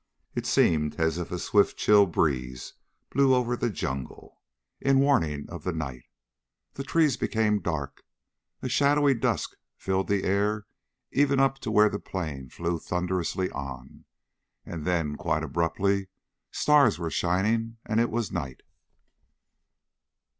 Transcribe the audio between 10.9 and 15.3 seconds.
even up to where the plane flew thunderously on. And then,